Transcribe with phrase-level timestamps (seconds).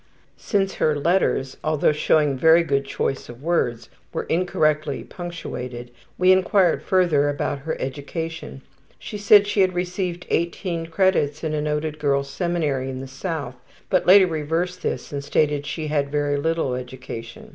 [0.39, 6.81] Since her letters, although showing very good choice of words, were incorrectly punctuated, we inquired
[6.81, 8.63] further about her education.
[8.97, 13.57] She said she had received 18 credits in a noted girls' seminary in the south,
[13.91, 17.49] but later reversed this and stated she had very little education.